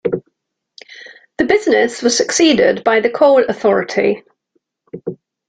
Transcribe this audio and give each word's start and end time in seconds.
The 1.37 1.45
business 1.45 2.01
was 2.01 2.17
succeeded 2.17 2.83
by 2.83 3.01
the 3.01 3.09
Coal 3.11 3.45
Authority. 3.47 4.23